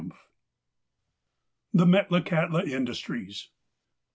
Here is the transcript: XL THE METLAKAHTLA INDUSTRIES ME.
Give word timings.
XL 0.01 0.13
THE 1.75 1.85
METLAKAHTLA 1.85 2.63
INDUSTRIES 2.67 3.49
ME. 3.51 3.55